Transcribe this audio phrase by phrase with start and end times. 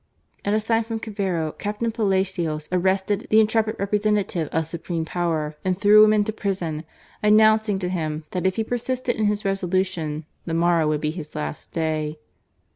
[0.43, 5.73] At a sign from Cavero, Captain Palacios arrested the intrepid representative of supreme power and
[5.73, 5.79] 84 GARCIA MORENO.
[5.79, 6.83] threw him into prison,
[7.21, 11.35] announcing to him that if he persisted in his resolution, the morrow would be his
[11.35, 12.17] last day.